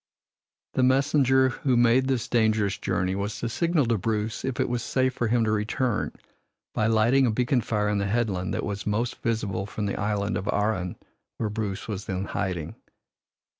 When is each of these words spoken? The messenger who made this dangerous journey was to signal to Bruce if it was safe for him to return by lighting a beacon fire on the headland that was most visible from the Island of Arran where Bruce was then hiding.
The 0.73 0.81
messenger 0.81 1.49
who 1.49 1.77
made 1.77 2.07
this 2.07 2.27
dangerous 2.27 2.75
journey 2.79 3.13
was 3.13 3.37
to 3.37 3.47
signal 3.47 3.85
to 3.85 3.99
Bruce 3.99 4.43
if 4.43 4.59
it 4.59 4.67
was 4.67 4.81
safe 4.81 5.13
for 5.13 5.27
him 5.27 5.43
to 5.43 5.51
return 5.51 6.11
by 6.73 6.87
lighting 6.87 7.27
a 7.27 7.31
beacon 7.31 7.61
fire 7.61 7.87
on 7.87 7.99
the 7.99 8.07
headland 8.07 8.51
that 8.55 8.65
was 8.65 8.87
most 8.87 9.21
visible 9.21 9.67
from 9.67 9.85
the 9.85 9.97
Island 9.99 10.37
of 10.39 10.49
Arran 10.51 10.95
where 11.37 11.49
Bruce 11.51 11.87
was 11.87 12.05
then 12.05 12.25
hiding. 12.25 12.73